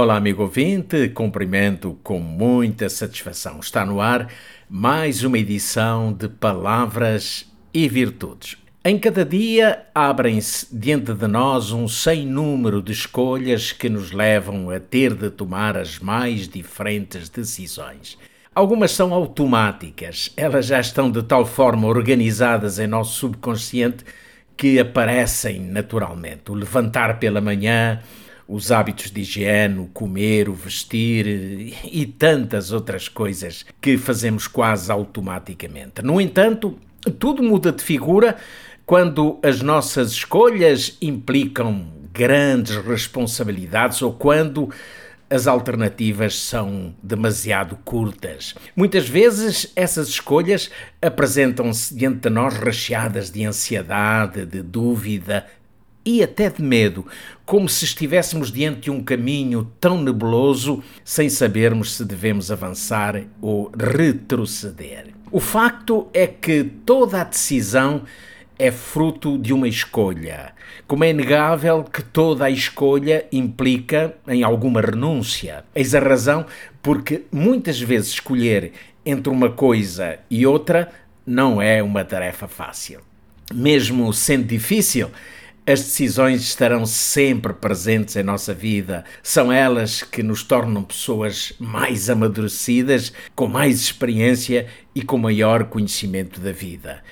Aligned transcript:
Olá, 0.00 0.16
amigo 0.16 0.44
ouvinte, 0.44 1.08
cumprimento 1.08 1.98
com 2.04 2.20
muita 2.20 2.88
satisfação. 2.88 3.58
Está 3.58 3.84
no 3.84 4.00
ar 4.00 4.28
mais 4.70 5.24
uma 5.24 5.36
edição 5.36 6.12
de 6.12 6.28
Palavras 6.28 7.52
e 7.74 7.88
Virtudes. 7.88 8.56
Em 8.84 8.96
cada 8.96 9.24
dia 9.24 9.86
abrem-se 9.92 10.68
diante 10.70 11.12
de 11.12 11.26
nós 11.26 11.72
um 11.72 11.88
sem 11.88 12.24
número 12.24 12.80
de 12.80 12.92
escolhas 12.92 13.72
que 13.72 13.88
nos 13.88 14.12
levam 14.12 14.70
a 14.70 14.78
ter 14.78 15.14
de 15.14 15.30
tomar 15.30 15.76
as 15.76 15.98
mais 15.98 16.48
diferentes 16.48 17.28
decisões. 17.28 18.16
Algumas 18.54 18.92
são 18.92 19.12
automáticas, 19.12 20.32
elas 20.36 20.66
já 20.66 20.78
estão 20.78 21.10
de 21.10 21.24
tal 21.24 21.44
forma 21.44 21.88
organizadas 21.88 22.78
em 22.78 22.86
nosso 22.86 23.16
subconsciente 23.16 24.04
que 24.56 24.78
aparecem 24.78 25.58
naturalmente. 25.58 26.52
O 26.52 26.54
levantar 26.54 27.18
pela 27.18 27.40
manhã, 27.40 28.00
os 28.48 28.72
hábitos 28.72 29.10
de 29.10 29.20
higiene, 29.20 29.78
o 29.78 29.86
comer, 29.86 30.48
o 30.48 30.54
vestir 30.54 31.26
e 31.84 32.06
tantas 32.06 32.72
outras 32.72 33.06
coisas 33.06 33.66
que 33.78 33.98
fazemos 33.98 34.48
quase 34.48 34.90
automaticamente. 34.90 36.00
No 36.02 36.18
entanto, 36.18 36.78
tudo 37.18 37.42
muda 37.42 37.70
de 37.70 37.82
figura 37.82 38.36
quando 38.86 39.38
as 39.42 39.60
nossas 39.60 40.12
escolhas 40.12 40.96
implicam 41.02 41.92
grandes 42.10 42.76
responsabilidades 42.76 44.00
ou 44.00 44.14
quando 44.14 44.70
as 45.30 45.46
alternativas 45.46 46.40
são 46.40 46.94
demasiado 47.02 47.76
curtas. 47.84 48.54
Muitas 48.74 49.06
vezes 49.08 49.70
essas 49.76 50.08
escolhas 50.08 50.70
apresentam-se 51.02 51.94
diante 51.94 52.20
de 52.20 52.30
nós 52.30 52.54
recheadas 52.54 53.30
de 53.30 53.44
ansiedade, 53.44 54.46
de 54.46 54.62
dúvida, 54.62 55.46
e 56.08 56.22
até 56.22 56.48
de 56.48 56.62
medo, 56.62 57.04
como 57.44 57.68
se 57.68 57.84
estivéssemos 57.84 58.50
diante 58.50 58.80
de 58.84 58.90
um 58.90 59.04
caminho 59.04 59.70
tão 59.78 60.02
nebuloso 60.02 60.82
sem 61.04 61.28
sabermos 61.28 61.96
se 61.96 62.02
devemos 62.02 62.50
avançar 62.50 63.24
ou 63.42 63.70
retroceder. 63.78 65.08
O 65.30 65.38
facto 65.38 66.08
é 66.14 66.26
que 66.26 66.64
toda 66.64 67.20
a 67.20 67.24
decisão 67.24 68.04
é 68.58 68.70
fruto 68.70 69.36
de 69.36 69.52
uma 69.52 69.68
escolha. 69.68 70.54
Como 70.86 71.04
é 71.04 71.10
inegável 71.10 71.84
que 71.84 72.02
toda 72.02 72.46
a 72.46 72.50
escolha 72.50 73.26
implica 73.30 74.16
em 74.26 74.42
alguma 74.42 74.80
renúncia. 74.80 75.62
Eis 75.74 75.94
a 75.94 76.00
razão 76.00 76.46
porque 76.82 77.24
muitas 77.30 77.78
vezes 77.78 78.12
escolher 78.12 78.72
entre 79.04 79.30
uma 79.30 79.50
coisa 79.50 80.18
e 80.30 80.46
outra 80.46 80.90
não 81.26 81.60
é 81.60 81.82
uma 81.82 82.02
tarefa 82.02 82.48
fácil. 82.48 83.00
Mesmo 83.52 84.10
sendo 84.14 84.46
difícil, 84.46 85.10
as 85.70 85.80
decisões 85.82 86.40
estarão 86.40 86.86
sempre 86.86 87.52
presentes 87.52 88.16
em 88.16 88.22
nossa 88.22 88.54
vida. 88.54 89.04
São 89.22 89.52
elas 89.52 90.02
que 90.02 90.22
nos 90.22 90.42
tornam 90.42 90.82
pessoas 90.82 91.52
mais 91.58 92.08
amadurecidas, 92.08 93.12
com 93.34 93.46
mais 93.46 93.78
experiência 93.78 94.66
e 94.94 95.02
com 95.02 95.18
maior 95.18 95.64
conhecimento 95.64 96.40
da 96.40 96.52
vida, 96.52 97.04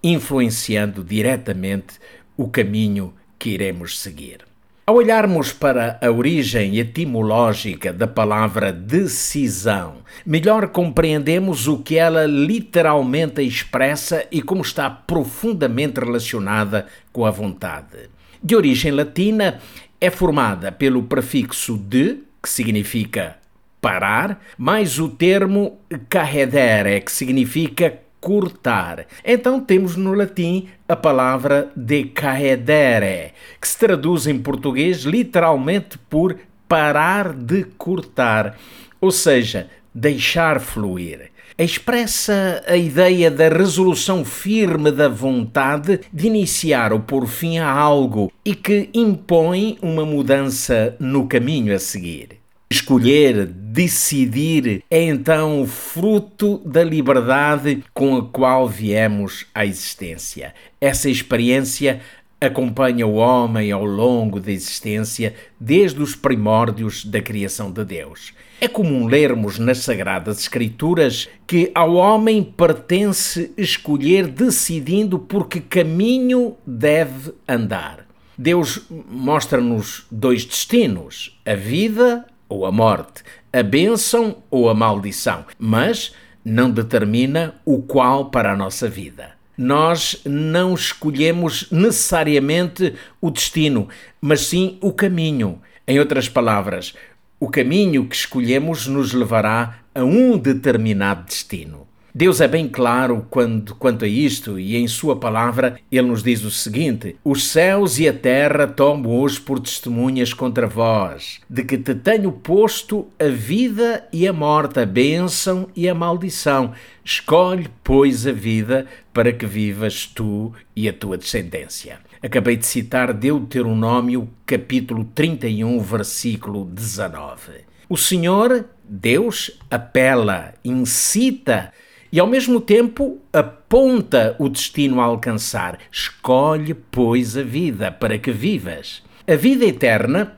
influenciando 0.00 1.02
diretamente 1.02 1.98
o 2.36 2.48
caminho 2.48 3.12
que 3.36 3.50
iremos 3.50 3.98
seguir. 3.98 4.53
Ao 4.86 4.96
olharmos 4.96 5.50
para 5.50 5.98
a 6.02 6.10
origem 6.10 6.76
etimológica 6.76 7.90
da 7.90 8.06
palavra 8.06 8.70
decisão, 8.70 10.02
melhor 10.26 10.68
compreendemos 10.68 11.66
o 11.66 11.78
que 11.78 11.96
ela 11.96 12.26
literalmente 12.26 13.40
expressa 13.40 14.26
e 14.30 14.42
como 14.42 14.60
está 14.60 14.90
profundamente 14.90 16.00
relacionada 16.00 16.86
com 17.10 17.24
a 17.24 17.30
vontade. 17.30 18.10
De 18.42 18.54
origem 18.54 18.92
latina, 18.92 19.58
é 19.98 20.10
formada 20.10 20.70
pelo 20.70 21.04
prefixo 21.04 21.78
de, 21.78 22.18
que 22.42 22.48
significa 22.50 23.38
parar, 23.80 24.38
mais 24.58 24.98
o 24.98 25.08
termo 25.08 25.78
carredere, 26.10 27.00
que 27.00 27.10
significa 27.10 28.00
cortar. 28.24 29.06
Então 29.22 29.60
temos 29.60 29.96
no 29.96 30.14
latim 30.14 30.68
a 30.88 30.96
palavra 30.96 31.70
decaedere, 31.76 33.32
que 33.60 33.68
se 33.68 33.78
traduz 33.78 34.26
em 34.26 34.38
português 34.38 35.02
literalmente 35.02 35.98
por 36.08 36.34
parar 36.66 37.34
de 37.34 37.64
cortar, 37.76 38.58
ou 38.98 39.10
seja, 39.10 39.68
deixar 39.94 40.58
fluir. 40.58 41.32
Expressa 41.58 42.64
a 42.66 42.78
ideia 42.78 43.30
da 43.30 43.50
resolução 43.50 44.24
firme 44.24 44.90
da 44.90 45.06
vontade 45.06 46.00
de 46.10 46.26
iniciar 46.26 46.94
ou 46.94 47.00
por 47.00 47.26
fim 47.26 47.58
a 47.58 47.70
algo 47.70 48.32
e 48.42 48.54
que 48.54 48.88
impõe 48.94 49.78
uma 49.82 50.06
mudança 50.06 50.96
no 50.98 51.26
caminho 51.26 51.74
a 51.74 51.78
seguir. 51.78 52.40
Escolher, 52.70 53.46
decidir, 53.74 54.84
é 54.88 55.02
então 55.02 55.66
fruto 55.66 56.58
da 56.64 56.84
liberdade 56.84 57.82
com 57.92 58.16
a 58.16 58.24
qual 58.24 58.68
viemos 58.68 59.46
à 59.52 59.66
existência. 59.66 60.54
Essa 60.80 61.10
experiência 61.10 62.00
acompanha 62.40 63.04
o 63.04 63.14
homem 63.14 63.72
ao 63.72 63.84
longo 63.84 64.38
da 64.38 64.52
existência, 64.52 65.34
desde 65.58 66.00
os 66.00 66.14
primórdios 66.14 67.04
da 67.04 67.20
criação 67.20 67.72
de 67.72 67.84
Deus. 67.84 68.32
É 68.60 68.68
comum 68.68 69.08
lermos 69.08 69.58
nas 69.58 69.78
Sagradas 69.78 70.38
Escrituras 70.38 71.28
que 71.44 71.72
ao 71.74 71.94
homem 71.94 72.44
pertence 72.44 73.50
escolher 73.56 74.28
decidindo 74.28 75.18
por 75.18 75.48
que 75.48 75.60
caminho 75.60 76.54
deve 76.64 77.32
andar. 77.48 78.06
Deus 78.38 78.82
mostra-nos 79.10 80.06
dois 80.12 80.44
destinos: 80.44 81.36
a 81.44 81.56
vida 81.56 82.24
ou 82.48 82.66
a 82.66 82.70
morte, 82.70 83.24
a 83.54 83.62
bênção 83.62 84.42
ou 84.50 84.68
a 84.68 84.74
maldição, 84.74 85.44
mas 85.56 86.12
não 86.44 86.68
determina 86.68 87.54
o 87.64 87.80
qual 87.80 88.24
para 88.24 88.52
a 88.52 88.56
nossa 88.56 88.88
vida. 88.88 89.30
Nós 89.56 90.20
não 90.24 90.74
escolhemos 90.74 91.70
necessariamente 91.70 92.94
o 93.20 93.30
destino, 93.30 93.88
mas 94.20 94.40
sim 94.40 94.76
o 94.80 94.92
caminho. 94.92 95.62
Em 95.86 96.00
outras 96.00 96.28
palavras, 96.28 96.94
o 97.38 97.48
caminho 97.48 98.08
que 98.08 98.16
escolhemos 98.16 98.88
nos 98.88 99.12
levará 99.12 99.78
a 99.94 100.02
um 100.02 100.36
determinado 100.36 101.24
destino. 101.24 101.86
Deus 102.16 102.40
é 102.40 102.46
bem 102.46 102.68
claro 102.68 103.26
quando, 103.28 103.74
quanto 103.74 104.04
a 104.04 104.08
isto, 104.08 104.56
e 104.56 104.76
em 104.76 104.86
Sua 104.86 105.16
palavra 105.16 105.80
Ele 105.90 106.06
nos 106.06 106.22
diz 106.22 106.44
o 106.44 106.50
seguinte: 106.50 107.16
Os 107.24 107.48
céus 107.48 107.98
e 107.98 108.06
a 108.06 108.12
terra 108.12 108.68
tomo 108.68 109.18
hoje 109.18 109.40
por 109.40 109.58
testemunhas 109.58 110.32
contra 110.32 110.64
vós, 110.64 111.40
de 111.50 111.64
que 111.64 111.76
te 111.76 111.92
tenho 111.92 112.30
posto 112.30 113.08
a 113.18 113.26
vida 113.26 114.06
e 114.12 114.28
a 114.28 114.32
morte, 114.32 114.78
a 114.78 114.86
bênção 114.86 115.68
e 115.74 115.88
a 115.88 115.94
maldição. 115.94 116.72
Escolhe, 117.04 117.68
pois, 117.82 118.28
a 118.28 118.32
vida 118.32 118.86
para 119.12 119.32
que 119.32 119.44
vivas 119.44 120.06
tu 120.06 120.52
e 120.76 120.88
a 120.88 120.92
tua 120.92 121.18
descendência. 121.18 121.98
Acabei 122.22 122.56
de 122.56 122.64
citar 122.64 123.12
Deuteronômio, 123.12 124.28
capítulo 124.46 125.04
31, 125.16 125.80
versículo 125.80 126.64
19. 126.64 127.64
O 127.88 127.96
Senhor, 127.96 128.66
Deus, 128.88 129.50
apela, 129.68 130.54
incita 130.64 131.72
e 132.14 132.20
ao 132.20 132.28
mesmo 132.28 132.60
tempo 132.60 133.18
aponta 133.32 134.36
o 134.38 134.48
destino 134.48 135.00
a 135.00 135.04
alcançar. 135.04 135.80
Escolhe, 135.90 136.72
pois, 136.72 137.36
a 137.36 137.42
vida 137.42 137.90
para 137.90 138.16
que 138.16 138.30
vivas. 138.30 139.02
A 139.26 139.34
vida 139.34 139.64
eterna 139.64 140.36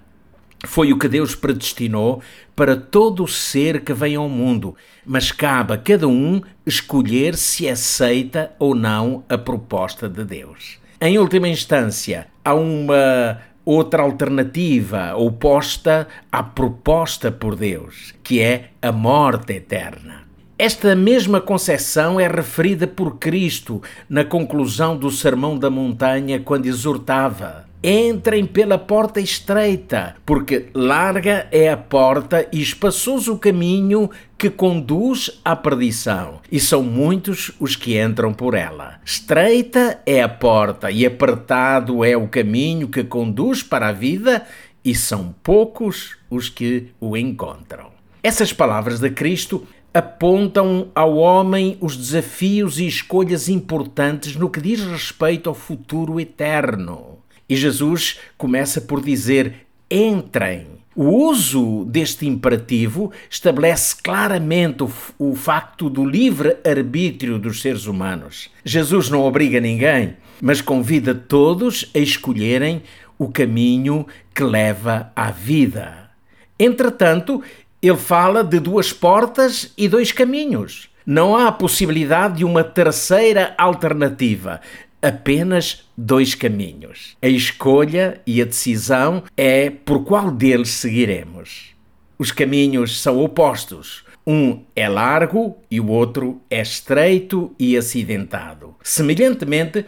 foi 0.65 0.91
o 0.91 0.99
que 0.99 1.07
Deus 1.07 1.35
predestinou 1.35 2.23
para 2.57 2.79
todo 2.79 3.25
o 3.25 3.29
ser 3.29 3.83
que 3.83 3.93
vem 3.93 4.17
ao 4.17 4.27
mundo, 4.27 4.75
mas 5.05 5.31
cabe 5.31 5.75
a 5.75 5.77
cada 5.77 6.09
um 6.09 6.41
escolher 6.65 7.37
se 7.37 7.69
aceita 7.69 8.53
ou 8.59 8.75
não 8.75 9.23
a 9.29 9.37
proposta 9.37 10.09
de 10.09 10.25
Deus. 10.25 10.79
Em 10.99 11.19
última 11.19 11.47
instância, 11.47 12.29
há 12.43 12.55
uma 12.55 13.39
outra 13.67 14.03
alternativa 14.03 15.15
oposta 15.15 16.09
à 16.33 16.43
proposta 16.43 17.31
por 17.31 17.55
Deus, 17.55 18.15
que 18.23 18.41
é 18.41 18.71
a 18.81 18.91
morte 18.91 19.53
eterna. 19.53 20.26
Esta 20.59 20.97
mesma 20.97 21.39
concepção 21.39 22.19
é 22.19 22.27
referida 22.27 22.87
por 22.87 23.19
Cristo 23.19 23.83
na 24.09 24.25
conclusão 24.25 24.97
do 24.97 25.11
Sermão 25.11 25.59
da 25.59 25.69
Montanha, 25.69 26.41
quando 26.41 26.65
exortava: 26.65 27.67
Entrem 27.85 28.47
pela 28.47 28.79
porta 28.79 29.21
estreita, 29.21 30.17
porque 30.25 30.71
larga 30.73 31.47
é 31.53 31.69
a 31.69 31.77
porta 31.77 32.49
e 32.51 32.63
espaçoso 32.63 33.35
o 33.35 33.39
caminho 33.39 34.09
que 34.39 34.49
conduz 34.49 35.43
à 35.45 35.55
perdição, 35.55 36.41
e 36.51 36.59
são 36.59 36.83
muitos 36.83 37.53
os 37.61 37.77
que 37.77 38.01
entram 38.01 38.33
por 38.33 38.55
ela. 38.55 38.99
Estreita 39.05 40.01
é 40.07 40.23
a 40.23 40.29
porta 40.29 40.91
e 40.91 41.05
apertado 41.05 42.03
é 42.03 42.17
o 42.17 42.29
caminho 42.29 42.89
que 42.89 43.05
conduz 43.05 43.63
para 43.63 43.89
a 43.89 43.93
vida, 43.93 44.47
e 44.83 44.95
são 44.95 45.35
poucos 45.43 46.17
os 46.31 46.49
que 46.49 46.89
o 46.99 47.15
encontram. 47.15 47.95
Essas 48.23 48.53
palavras 48.53 48.99
de 48.99 49.11
Cristo 49.11 49.65
apontam 49.97 50.89
ao 50.95 51.17
homem 51.17 51.79
os 51.81 51.97
desafios 51.97 52.79
e 52.79 52.87
escolhas 52.87 53.49
importantes 53.49 54.37
no 54.37 54.51
que 54.51 54.61
diz 54.61 54.85
respeito 54.85 55.49
ao 55.49 55.55
futuro 55.55 56.21
eterno. 56.21 57.19
E 57.49 57.57
Jesus 57.57 58.19
começa 58.37 58.81
por 58.81 59.03
dizer: 59.03 59.67
entrem. 59.91 60.67
O 60.95 61.29
uso 61.29 61.85
deste 61.85 62.27
imperativo 62.27 63.13
estabelece 63.29 63.97
claramente 64.03 64.83
o, 64.83 64.91
o 65.19 65.35
facto 65.35 65.91
do 65.91 66.05
livre 66.05 66.57
arbítrio 66.65 67.39
dos 67.39 67.61
seres 67.61 67.87
humanos. 67.87 68.51
Jesus 68.65 69.11
não 69.11 69.23
obriga 69.23 69.61
ninguém, 69.61 70.17
mas 70.41 70.61
convida 70.63 71.15
todos 71.15 71.91
a 71.95 71.99
escolherem 71.99 72.83
o 73.19 73.29
caminho 73.29 74.07
que 74.35 74.43
leva 74.43 75.13
à 75.15 75.31
vida. 75.31 76.11
Entretanto, 76.59 77.43
ele 77.89 77.99
fala 77.99 78.43
de 78.43 78.59
duas 78.59 78.93
portas 78.93 79.73
e 79.77 79.89
dois 79.89 80.13
caminhos. 80.13 80.89
Não 81.05 81.37
há 81.37 81.53
possibilidade 81.53 82.39
de 82.39 82.45
uma 82.45 82.65
terceira 82.65 83.55
alternativa, 83.57 84.61
apenas 85.01 85.85
dois 85.97 86.35
caminhos. 86.35 87.17
A 87.23 87.29
escolha 87.29 88.21
e 88.27 88.43
a 88.43 88.45
decisão 88.45 89.23
é 89.37 89.71
por 89.71 90.05
qual 90.05 90.31
deles 90.31 90.71
seguiremos. 90.71 91.75
Os 92.19 92.33
caminhos 92.33 93.01
são 93.01 93.19
opostos. 93.19 94.05
Um 94.27 94.65
é 94.75 94.89
largo 94.89 95.57
e 95.71 95.79
o 95.79 95.89
outro 95.89 96.41
é 96.51 96.61
estreito 96.61 97.55
e 97.57 97.77
acidentado. 97.77 98.75
Semelhantemente, 98.83 99.85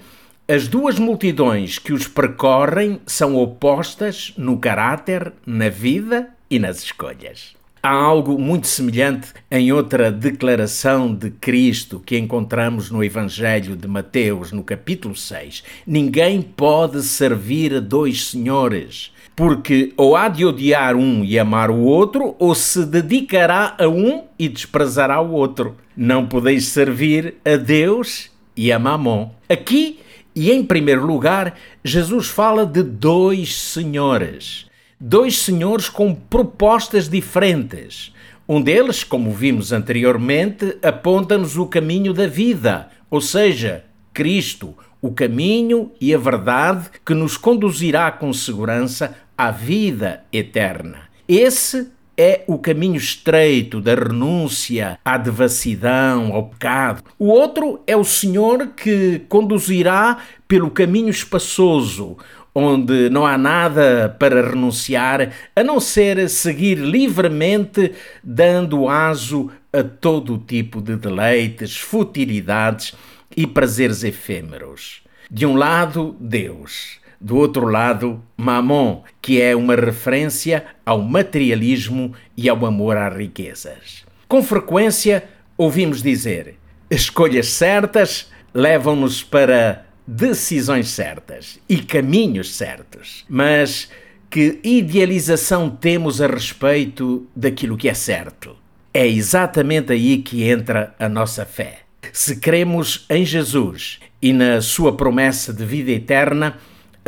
as 0.46 0.68
duas 0.68 0.98
multidões 0.98 1.78
que 1.78 1.92
os 1.92 2.06
percorrem 2.06 3.00
são 3.04 3.34
opostas 3.34 4.32
no 4.38 4.56
caráter, 4.58 5.32
na 5.44 5.68
vida 5.68 6.28
e 6.48 6.58
nas 6.58 6.82
escolhas. 6.82 7.57
Há 7.88 7.94
algo 7.94 8.38
muito 8.38 8.66
semelhante 8.66 9.32
em 9.50 9.72
outra 9.72 10.12
declaração 10.12 11.14
de 11.14 11.30
Cristo 11.30 12.02
que 12.04 12.18
encontramos 12.18 12.90
no 12.90 13.02
Evangelho 13.02 13.74
de 13.74 13.88
Mateus, 13.88 14.52
no 14.52 14.62
capítulo 14.62 15.16
6. 15.16 15.64
Ninguém 15.86 16.42
pode 16.42 17.02
servir 17.02 17.74
a 17.74 17.80
dois 17.80 18.26
senhores, 18.26 19.10
porque 19.34 19.94
ou 19.96 20.14
há 20.14 20.28
de 20.28 20.44
odiar 20.44 20.96
um 20.96 21.24
e 21.24 21.38
amar 21.38 21.70
o 21.70 21.80
outro, 21.80 22.36
ou 22.38 22.54
se 22.54 22.84
dedicará 22.84 23.74
a 23.78 23.88
um 23.88 24.24
e 24.38 24.50
desprezará 24.50 25.18
o 25.22 25.32
outro. 25.32 25.74
Não 25.96 26.26
podeis 26.26 26.66
servir 26.66 27.36
a 27.42 27.56
Deus 27.56 28.30
e 28.54 28.70
a 28.70 28.78
Mamon. 28.78 29.30
Aqui, 29.48 30.00
e 30.36 30.52
em 30.52 30.62
primeiro 30.62 31.06
lugar, 31.06 31.56
Jesus 31.82 32.26
fala 32.26 32.66
de 32.66 32.82
dois 32.82 33.54
senhores 33.54 34.67
dois 35.00 35.38
senhores 35.38 35.88
com 35.88 36.14
propostas 36.14 37.08
diferentes. 37.08 38.12
Um 38.48 38.60
deles, 38.60 39.04
como 39.04 39.32
vimos 39.32 39.72
anteriormente, 39.72 40.78
aponta-nos 40.82 41.56
o 41.56 41.66
caminho 41.66 42.14
da 42.14 42.26
vida, 42.26 42.88
ou 43.10 43.20
seja, 43.20 43.84
Cristo, 44.12 44.74
o 45.00 45.12
caminho 45.12 45.92
e 46.00 46.14
a 46.14 46.18
verdade 46.18 46.88
que 47.04 47.14
nos 47.14 47.36
conduzirá 47.36 48.10
com 48.10 48.32
segurança 48.32 49.16
à 49.36 49.50
vida 49.50 50.24
eterna. 50.32 51.02
Esse 51.28 51.92
é 52.18 52.42
o 52.48 52.58
caminho 52.58 52.96
estreito 52.96 53.80
da 53.80 53.94
renúncia 53.94 54.98
à 55.04 55.16
devassidão, 55.16 56.32
ao 56.32 56.48
pecado. 56.48 57.04
O 57.16 57.28
outro 57.28 57.80
é 57.86 57.96
o 57.96 58.02
Senhor 58.02 58.72
que 58.76 59.20
conduzirá 59.28 60.18
pelo 60.48 60.68
caminho 60.68 61.10
espaçoso, 61.10 62.18
onde 62.52 63.08
não 63.08 63.24
há 63.24 63.38
nada 63.38 64.16
para 64.18 64.50
renunciar 64.50 65.32
a 65.54 65.62
não 65.62 65.78
ser 65.78 66.28
seguir 66.28 66.78
livremente, 66.78 67.92
dando 68.24 68.88
aso 68.88 69.48
a 69.72 69.84
todo 69.84 70.38
tipo 70.38 70.82
de 70.82 70.96
deleites, 70.96 71.76
futilidades 71.76 72.94
e 73.36 73.46
prazeres 73.46 74.02
efêmeros. 74.02 75.02
De 75.30 75.46
um 75.46 75.54
lado, 75.54 76.16
Deus. 76.18 76.98
Do 77.20 77.36
outro 77.36 77.66
lado, 77.66 78.22
Mamon, 78.36 79.02
que 79.20 79.40
é 79.40 79.56
uma 79.56 79.74
referência 79.74 80.64
ao 80.86 81.02
materialismo 81.02 82.14
e 82.36 82.48
ao 82.48 82.64
amor 82.64 82.96
às 82.96 83.16
riquezas. 83.16 84.04
Com 84.28 84.42
frequência, 84.42 85.24
ouvimos 85.56 86.02
dizer: 86.02 86.56
escolhas 86.90 87.48
certas 87.48 88.30
levam-nos 88.54 89.22
para 89.22 89.84
decisões 90.06 90.88
certas 90.88 91.60
e 91.68 91.78
caminhos 91.78 92.54
certos, 92.54 93.24
mas 93.28 93.90
que 94.30 94.60
idealização 94.62 95.68
temos 95.68 96.20
a 96.20 96.26
respeito 96.26 97.26
daquilo 97.34 97.76
que 97.76 97.88
é 97.88 97.94
certo? 97.94 98.56
É 98.94 99.06
exatamente 99.06 99.92
aí 99.92 100.18
que 100.18 100.44
entra 100.44 100.94
a 100.98 101.08
nossa 101.08 101.44
fé. 101.44 101.80
Se 102.12 102.36
cremos 102.36 103.06
em 103.10 103.24
Jesus 103.24 104.00
e 104.20 104.32
na 104.32 104.60
sua 104.60 104.96
promessa 104.96 105.52
de 105.52 105.64
vida 105.64 105.90
eterna, 105.90 106.56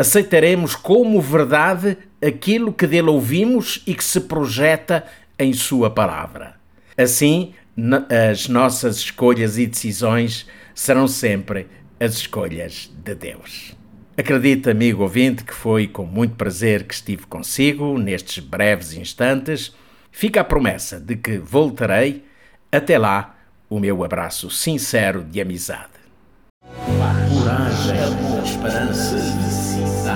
aceitaremos 0.00 0.74
como 0.74 1.20
verdade 1.20 1.98
aquilo 2.24 2.72
que 2.72 2.86
dele 2.86 3.10
ouvimos 3.10 3.82
e 3.86 3.94
que 3.94 4.02
se 4.02 4.22
projeta 4.22 5.04
em 5.38 5.52
Sua 5.52 5.90
palavra. 5.90 6.54
Assim, 6.96 7.52
as 8.08 8.48
nossas 8.48 8.96
escolhas 8.96 9.58
e 9.58 9.66
decisões 9.66 10.46
serão 10.74 11.06
sempre 11.06 11.66
as 12.00 12.14
escolhas 12.14 12.90
de 13.04 13.14
Deus. 13.14 13.76
Acredito, 14.16 14.70
amigo 14.70 15.02
ouvinte, 15.02 15.44
que 15.44 15.54
foi 15.54 15.86
com 15.86 16.06
muito 16.06 16.34
prazer 16.34 16.84
que 16.84 16.94
estive 16.94 17.26
consigo 17.26 17.98
nestes 17.98 18.42
breves 18.42 18.94
instantes. 18.94 19.74
Fica 20.10 20.40
a 20.40 20.44
promessa 20.44 20.98
de 20.98 21.14
que 21.14 21.36
voltarei. 21.36 22.24
Até 22.72 22.96
lá, 22.96 23.36
o 23.68 23.78
meu 23.78 24.02
abraço 24.02 24.50
sincero 24.50 25.22
de 25.22 25.42
amizade. 25.42 26.00
Coragem, 26.86 27.96
esperança, 28.44 29.39